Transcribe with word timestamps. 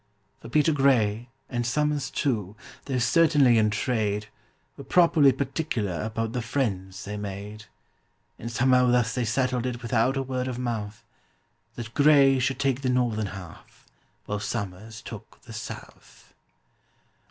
For 0.41 0.49
PETER 0.49 0.71
GRAY, 0.71 1.29
and 1.47 1.63
SOMERS 1.63 2.09
too, 2.09 2.55
though 2.85 2.97
certainly 2.97 3.59
in 3.59 3.69
trade, 3.69 4.29
Were 4.75 4.83
properly 4.83 5.31
particular 5.31 6.01
about 6.01 6.33
the 6.33 6.41
friends 6.41 7.05
they 7.05 7.17
made; 7.17 7.65
And 8.39 8.51
somehow 8.51 8.89
thus 8.89 9.13
they 9.13 9.25
settled 9.25 9.67
it 9.67 9.83
without 9.83 10.17
a 10.17 10.23
word 10.23 10.47
of 10.47 10.57
mouth— 10.57 11.03
That 11.75 11.93
GRAY 11.93 12.39
should 12.39 12.57
take 12.57 12.81
the 12.81 12.89
northern 12.89 13.27
half, 13.27 13.85
while 14.25 14.39
SOMERS 14.39 15.03
took 15.03 15.39
the 15.43 15.53
south. 15.53 16.33